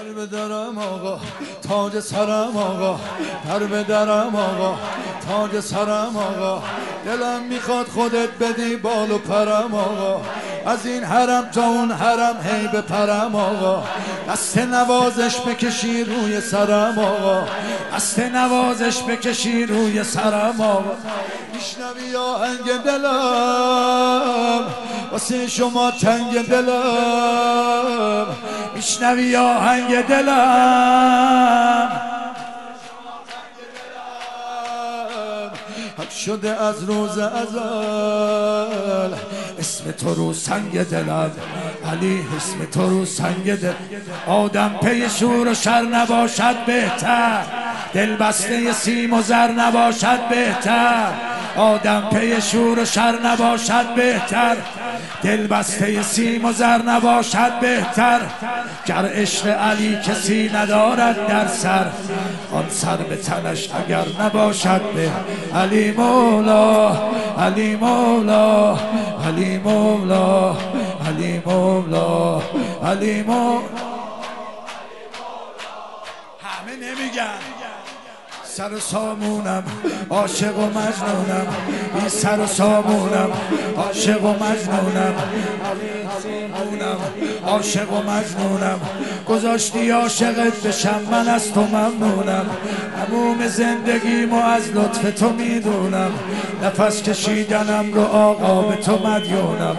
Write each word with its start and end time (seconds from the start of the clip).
در 0.00 0.26
بدرم 0.26 0.78
آقا 0.78 1.20
تاج 1.68 2.00
سرم 2.00 2.56
آقا 2.56 3.00
در 3.48 3.58
بدرم 3.58 4.36
آقا 4.36 4.78
تاج 5.28 5.60
سرم 5.60 6.16
آقا 6.16 6.62
دلم 7.06 7.42
می‌خواد 7.42 7.86
خودت 7.86 8.28
بدی 8.40 8.76
بال 8.76 9.10
و 9.10 9.18
پرم 9.18 9.74
آقا. 9.74 10.20
از 10.66 10.86
این 10.86 11.04
حرم 11.04 11.48
تا 11.54 11.66
اون 11.66 11.90
حرم 11.92 12.36
هی 12.42 12.68
بپرم 12.68 13.34
آقا. 13.34 13.82
دست 14.28 14.58
نوازش 14.58 15.36
بکشی 15.40 16.04
روی 16.04 16.40
سرم 16.40 16.98
آقا. 16.98 17.42
دست 17.96 18.18
نوازش 18.18 19.02
بکشی 19.02 19.66
روی 19.66 20.04
سرم 20.04 20.60
آقا. 20.60 20.96
میشنوی 21.54 22.16
آهنگ 22.16 22.82
دلم؟ 22.84 24.64
واسه 25.12 25.46
شما 25.48 25.90
تنگ 25.90 26.48
دلم. 26.48 28.26
میشنوی 28.74 29.36
آهنگ 29.36 30.06
دلم؟ 30.06 31.90
شده 36.10 36.50
از 36.50 36.84
روز 36.84 37.18
ازل. 37.18 37.60
اسم 39.58 39.90
تو 39.90 40.14
رو 40.14 40.32
سنگ 40.32 40.84
دلم 40.84 41.30
علی 41.92 42.24
اسم 42.36 42.64
تو 42.72 42.88
رو 42.88 43.04
سنگ 43.04 43.54
دل. 43.54 43.72
آدم 44.26 44.78
پی 44.82 45.08
شور 45.08 45.48
و 45.48 45.54
شر 45.54 45.82
نباشد 45.82 46.64
بهتر. 46.66 47.42
دل 47.94 48.16
بسته 48.16 48.72
سیم 48.72 49.12
و 49.12 49.22
زر 49.22 49.48
نباشد 49.52 50.28
بهتر. 50.30 51.29
آدم 51.56 52.08
پی 52.12 52.42
شور 52.42 52.78
و 52.78 52.84
شر 52.84 53.18
نباشد 53.24 53.94
بهتر. 53.94 54.56
دل 55.22 55.46
بسته 55.46 56.02
سیم 56.02 56.44
و 56.44 56.52
زر 56.52 56.82
نباشد 56.82 57.60
بهتر. 57.60 58.20
گر 58.86 59.06
عشق 59.06 59.46
علی 59.46 59.96
کسی 59.96 60.50
ندارد 60.54 61.26
در 61.26 61.46
سر 61.46 61.86
آن 62.52 62.66
سر 62.68 62.96
به 62.96 63.16
تنش 63.16 63.68
اگر 63.74 64.04
نباشد 64.20 64.80
به 64.94 65.10
علی 65.58 65.90
مولا 65.90 66.96
علی 67.38 67.76
مولا 67.76 68.78
علی 69.26 69.58
مولا 69.58 70.56
علی 71.06 71.42
مولا 71.46 72.42
علی 72.84 73.22
مولا. 73.22 73.60
همه 76.42 76.76
نمیگن. 76.76 77.69
سر 78.60 78.74
و 78.74 78.78
سامونم 78.80 79.62
عاشق 80.10 80.58
و 80.58 80.66
مجنونم. 80.66 81.46
بی 81.94 82.08
سر 82.08 82.40
و 82.40 82.46
سامونم 82.46 83.30
عاشق 83.76 84.24
و 84.24 84.28
مجنونم. 84.28 85.14
عاشق 87.46 87.92
و 87.92 87.96
مجنونم. 87.96 88.80
گذاشتی 89.28 89.90
عاشقت 89.90 90.66
بشم 90.66 91.00
من 91.10 91.28
از 91.28 91.52
تو 91.52 91.60
ممنونم. 91.60 92.46
هموم 92.98 93.46
زندگیمو 93.46 94.42
از 94.42 94.70
لطف 94.74 95.20
تو 95.20 95.30
می‌دونم. 95.30 96.10
نفس 96.62 97.02
کشیدنم 97.02 97.94
رو 97.94 98.02
آقا 98.02 98.62
به 98.62 98.76
تو 98.76 99.06
مدیونم. 99.06 99.76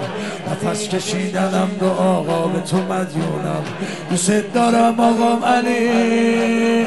نفس 0.52 0.90
کشیدنم 0.90 1.70
رو 1.80 1.88
آقا 1.88 2.48
به 2.48 2.62
تو 2.62 2.78
مدیونم. 2.78 3.64
دوست 4.10 4.54
دارم 4.54 5.00
آقام 5.00 5.46
علی 5.46 6.86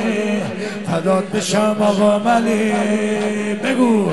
فدات 0.86 1.24
بشم 1.24 1.76
آقا 1.80 2.18
ملی 2.18 2.74
بگو. 3.54 4.10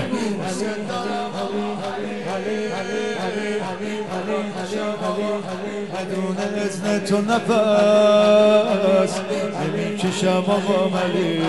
بدون 5.91 6.37
ازن 6.65 6.99
تو 6.99 7.17
نفس 7.21 9.13
نمی‌کشم 9.61 10.43
آقا 10.47 10.89
ملی 10.89 11.41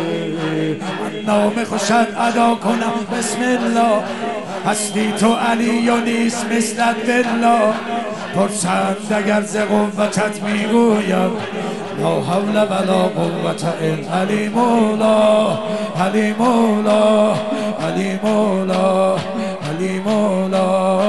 نام 1.26 1.64
خوشت 1.64 1.92
ادا 1.92 2.54
کنم. 2.54 3.18
بسم 3.18 3.42
الله. 3.42 4.02
هستی 4.66 5.12
تو 5.12 5.34
علی 5.34 5.90
و 5.90 5.96
نیست 5.96 6.46
مثلت 6.52 6.96
بالله. 7.06 7.74
پرسند 8.34 8.96
اگر 9.10 9.40
ز 9.40 9.56
قوتت 9.56 10.42
می‌گویم. 10.42 11.30
لا 11.98 12.20
حول 12.20 12.56
ولا 12.56 13.02
قوة 13.02 13.64
الا 13.82 14.20
علی 14.20 14.48
مولا 14.48 15.58
علی 16.00 16.34
مولا 16.38 17.34
علی 17.88 18.18
مولا 18.22 19.16
علی 19.68 19.98
مولا 20.04 21.00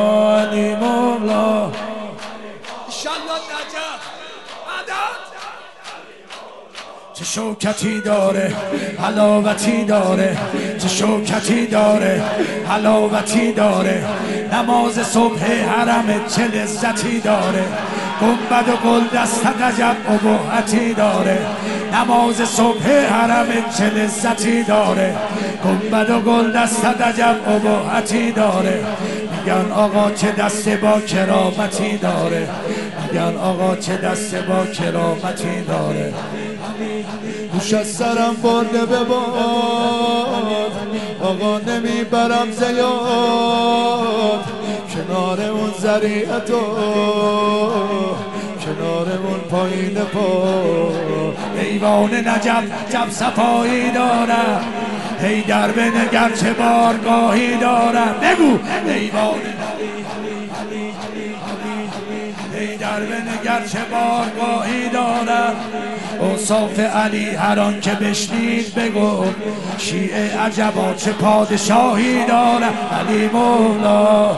علی 0.42 0.76
مولا. 0.76 1.72
چه 7.14 7.26
شوکتی 7.26 8.02
داره 8.02 8.54
حلاوتی 9.02 9.84
داره 9.86 10.38
چه 10.78 10.88
شوکتی 10.88 11.68
داره 11.68 12.22
حلاوتی 12.70 13.52
داره. 13.52 14.04
نماز 14.54 14.94
صبح 15.08 15.46
حرم 15.46 16.06
چه 16.36 16.48
لذتی 16.48 17.20
داره. 17.20 17.64
گنبد 18.22 18.70
و 18.70 18.90
گل 18.90 19.02
دستت 19.16 19.62
عجب 19.62 19.96
ابهتی 20.08 20.94
داره. 20.94 21.40
نماز 21.94 22.36
صبح 22.36 22.90
حرم 22.90 23.48
چه 23.78 23.90
لذتی 23.90 24.64
داره. 24.64 25.16
گنبد 25.64 26.10
و 26.10 26.20
گل 26.20 26.52
دستت 26.52 27.02
عجب 27.02 27.36
ابهتی 27.48 28.32
داره. 28.32 28.84
میگن 29.32 29.72
آقا 29.72 30.12
چه 30.12 30.32
دست 30.32 30.70
با 30.70 31.00
کرامتی 31.00 31.98
داره. 31.98 32.48
میگن 33.02 33.38
آقا 33.38 33.76
چه 33.76 33.98
دست 33.98 34.36
با 34.36 34.66
کرامتی 34.66 35.62
داره. 35.68 36.14
گوش 37.54 37.74
از 37.74 37.88
سرم 37.88 38.36
برده 38.44 38.86
به 38.86 39.04
باد. 39.04 40.72
آقا 41.24 41.60
نمی‌برم 41.60 42.52
زیاد. 42.52 44.44
کنار 44.94 45.42
اون 45.42 45.72
زریعتو 45.78 46.62
کنار 48.66 49.08
اون 49.26 49.40
پایین 49.50 49.94
پا. 49.94 50.54
ایوان 51.62 52.14
نجب 52.14 52.64
جب 52.90 53.10
صفایی 53.10 53.92
دارم 53.92 54.64
هی 55.22 55.42
در 55.42 55.68
نگر 55.68 56.32
چه 56.42 56.54
بارگاهی 56.54 57.58
دارم 57.58 58.16
بگو. 58.22 58.60
ایوان 58.92 59.40
در 63.34 63.40
نگر 63.40 63.68
چه 63.68 63.80
بارگاهی 63.92 64.90
دارم. 64.90 65.56
اوصاف 66.20 66.80
علی 66.80 67.30
هر 67.30 67.80
که 67.80 67.92
بشنید 67.92 68.76
بگو. 68.76 69.26
شیعه 69.78 70.40
عجبا 70.40 70.94
چه 70.94 71.12
پادشاهی 71.12 72.26
دارم. 72.26 72.74
علی 73.00 73.28
مولا 73.28 74.32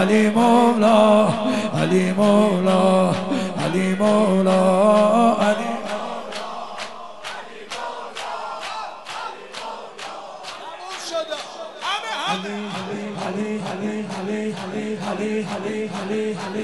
علی 0.00 0.30
مولا 0.30 1.28
علی 1.82 2.12
مولا 2.12 3.14
علی 3.64 3.94
مولا 3.94 5.36
علی 5.36 5.78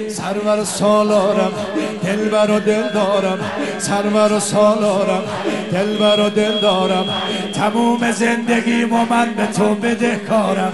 سرور 0.09 0.65
سالارم 0.65 1.53
دلبر 2.05 2.51
و 2.51 2.61
دل 2.61 2.89
دارم. 2.89 3.39
سرور 3.79 4.33
و 4.33 4.41
سالارم 4.41 5.23
دلبر 5.73 6.21
و 6.21 6.29
دل 6.29 6.61
دارم. 6.61 7.05
تموم 7.55 8.13
زندگی 8.13 8.85
من 8.85 9.35
به 9.37 9.47
تو 9.47 9.75
بده 9.75 10.17
کارم 10.17 10.73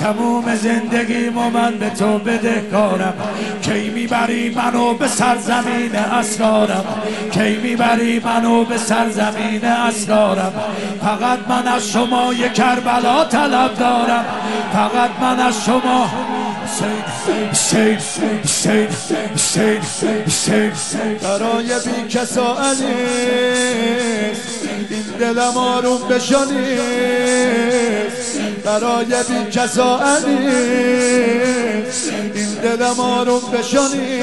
تموم 0.00 0.56
زندگی 0.56 1.30
من 1.30 1.78
به 1.78 1.90
تو 1.90 2.18
بده 2.18 2.68
کارم. 2.72 3.14
کی 3.62 3.90
می‌بری 3.90 4.54
منو 4.54 4.94
به 4.94 5.08
سرزمین 5.08 5.96
اسرارم؟ 5.96 6.84
کی 7.32 7.56
می‌بری 7.56 8.20
منو 8.20 8.64
به 8.64 8.78
سرزمین 8.78 9.64
اسرارم؟ 9.64 10.52
فقط 11.02 11.38
من 11.48 11.68
از 11.68 11.88
شما 11.88 12.32
یک 12.34 12.52
کربلا 12.52 13.24
طلب 13.24 13.74
دارم. 13.74 14.24
فقط 14.72 15.10
من 15.20 15.40
از 15.40 15.64
شما 15.64 16.10
برای 21.22 21.66
بی 21.66 22.08
کسا 22.08 22.56
علی 22.58 22.86
این 24.90 25.04
دلم 25.20 25.56
آروم 25.56 26.08
بشانی. 26.10 26.78
برای 28.64 29.11
بی 29.12 29.50
کسا 29.50 30.00
علی 30.00 30.48
این 32.34 32.54
دلم 32.62 33.00
آروم 33.00 33.40
بشانی 33.52 34.20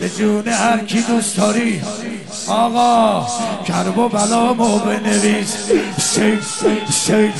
به 0.00 0.08
جون 0.08 0.48
هر 0.48 0.78
کی 0.78 1.00
دوست 1.02 1.36
داری 1.36 1.82
آقا 2.46 3.26
کرب 3.66 3.98
و 3.98 4.08
بلا 4.08 4.54
مو 4.54 4.78
بنویس 4.78 5.56
چوب 7.06 7.34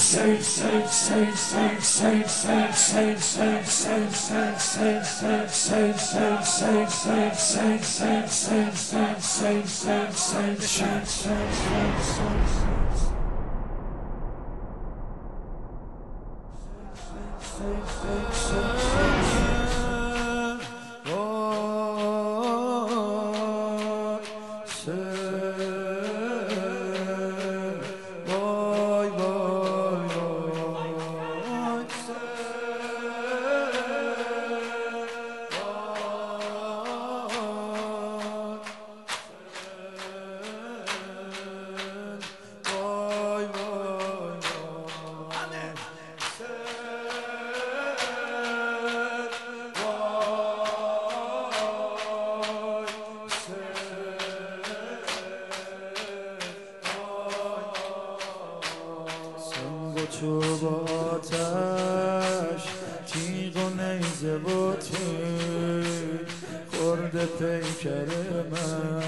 پیکر 67.39 68.07
من 68.51 69.03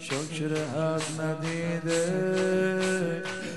شکر 0.00 0.56
حق 0.56 1.20
ندیده 1.20 2.02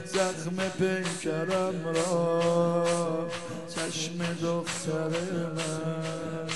زخم 0.05 0.55
پیکرم 0.79 1.85
را 1.95 3.27
چشم 3.67 4.17
دختر 4.43 5.09
من. 5.55 6.47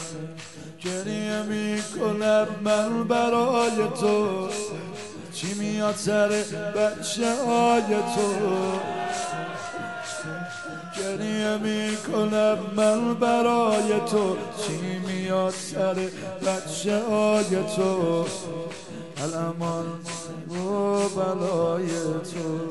گریه 0.84 1.42
می‌کنم 1.44 2.48
من 2.62 3.04
برای 3.04 3.78
تو 4.02 4.50
چی 5.34 5.54
میاد 5.54 5.96
سر 5.96 6.30
بچه 6.76 7.36
های 7.46 7.82
تو؟ 8.16 8.80
گریه 10.98 11.58
می‌کنم 11.58 12.58
من 12.76 13.14
برای 13.14 14.00
تو. 14.12 14.38
چی 14.64 15.00
میاد 15.08 15.54
سر 15.54 15.94
بچه 16.46 17.04
های 17.04 17.64
تو؟ 17.76 18.26
الامان 19.24 19.86
و 20.50 21.10
بلای 21.10 21.90
تو. 22.34 22.70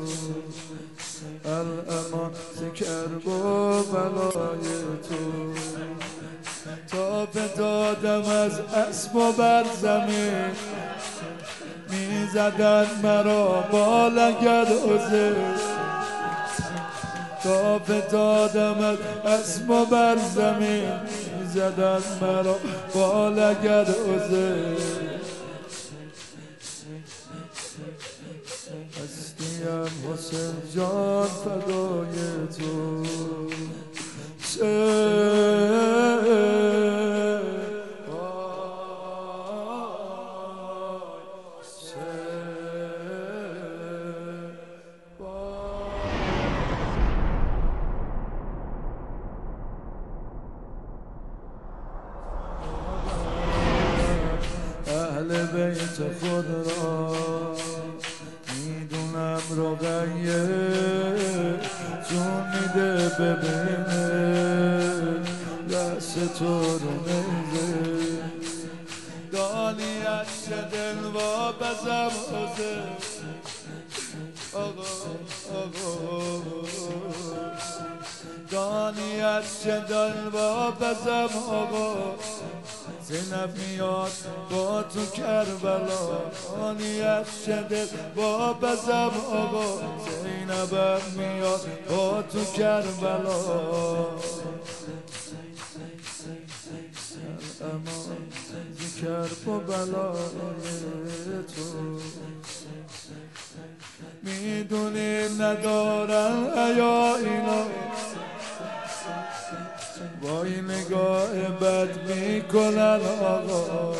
الامان 1.45 2.31
ذکر 2.57 3.29
و 3.29 3.83
بلای 3.83 4.69
تو. 5.09 5.53
تا 6.91 7.25
دادم 7.57 8.31
از 8.31 8.61
اسب 8.61 9.17
و 9.17 9.33
بر 9.33 9.65
زمین. 9.83 10.53
می‌زدن 11.91 12.87
مرا 13.03 13.65
با 13.73 14.09
لگد 14.09 14.69
تا 17.49 17.79
دادم 18.13 18.99
از 19.25 19.63
و 19.69 19.85
بر 19.85 20.17
زمین 20.35 20.91
زدن 21.55 22.03
مرا. 22.21 22.57
با 22.95 23.29
لگد 23.29 23.89
عزه 23.89 24.77
هستیم 29.05 30.13
حسین 30.13 30.55
جان 30.75 31.27
فدای 31.27 32.17
تو. 32.59 33.05
اهل 34.65 36.58
خود 55.99 56.47
را 56.69 57.17
می‌دونم 58.55 59.43
رقیه 59.51 60.47
جون 62.11 62.45
میده 62.53 63.09
ببینه. 63.09 64.59
دست 65.73 66.39
تو 66.39 66.79
رو 66.79 66.91
نیزه 67.07 68.19
دانی 69.33 70.03
از 70.07 70.49
دل 70.73 71.05
و 71.05 71.53
بزم 71.53 72.11
آقا 74.53 74.83
آقا. 75.55 76.23
دانی 78.51 79.21
از 79.21 79.65
دل 79.65 80.27
و 80.35 80.71
بزم 80.71 81.39
آقا 81.51 82.15
زینب 83.09 83.51
میاد 83.57 84.13
با 84.51 84.83
تو 84.83 85.07
کربلا 85.07 86.21
آنیت 86.63 87.27
شده 87.47 87.89
با 88.17 88.53
بزم 88.53 89.13
آقا 89.33 89.81
زینب 90.23 91.03
میاد 91.17 91.69
با 91.91 92.23
تو 92.23 92.45
کربلا. 92.45 93.39
امان 97.61 98.29
ذکر 98.81 99.49
و 99.49 99.61
بلای 99.61 100.19
تو. 101.57 101.99
می‌دونی 104.23 105.29
ندارن 105.41 106.51
ایا 106.59 107.17
اینا. 107.17 107.88
وای 110.49 110.61
نگاه 110.61 111.33
بد 111.61 112.11
می‌کنن 112.11 113.01
آقا. 113.23 113.95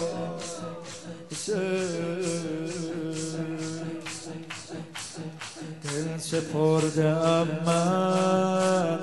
دل 5.85 6.19
سپرده 6.19 7.09
ام 7.09 7.49
من 7.67 8.99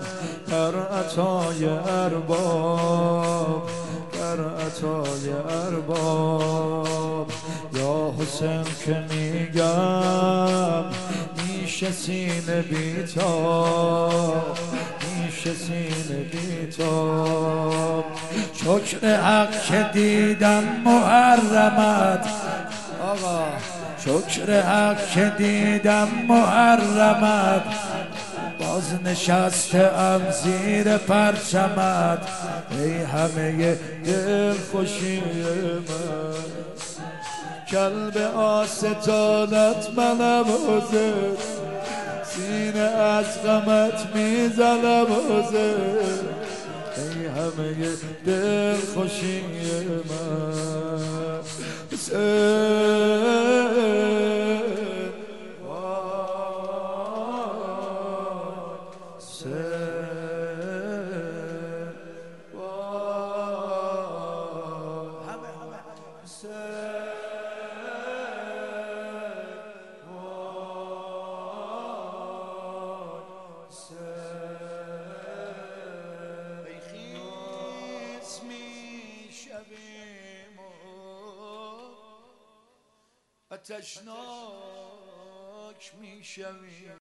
در 0.48 0.75
عطای 0.75 1.65
ارباب 1.88 3.70
در 4.13 4.39
عطای 4.39 5.29
ارباب. 5.50 7.31
یا 7.74 8.13
حسین 8.20 8.63
که 8.86 9.03
میگم 9.10 10.86
میشه 11.48 11.91
سینه 11.91 12.62
بیتاب. 12.62 14.58
میشه 15.36 15.54
سینه 15.54 16.24
بیتاب 16.32 18.06
شکر 18.54 19.15
حق 19.15 19.62
که 19.62 19.89
دیدم 19.94 20.63
محرمت. 20.86 22.27
آقا 23.01 23.44
شکر 24.06 24.62
حق 24.62 25.10
که 25.10 25.34
دیدم 25.38 26.08
محرمت. 26.27 27.63
باز 28.60 28.94
نشسته 29.06 29.92
زیر 30.44 30.98
پرچمت. 30.98 32.20
ای 32.72 32.94
همه 32.94 33.77
دل 34.06 34.54
خوشی 34.72 35.20
من. 35.20 36.36
کلب 37.72 38.18
آستانت 38.36 39.89
منم 39.98 40.46
حضر 40.46 41.64
سینه 42.36 42.80
از 42.80 43.44
غمت 43.44 44.15
می‌زنم 44.15 45.06
حضر 45.06 45.75
ای 46.98 47.25
همه 47.25 47.96
دل 48.25 48.75
خوشی 48.94 49.42
من. 50.10 50.86
تشناک 83.67 84.15
می‌شوی 86.00 86.89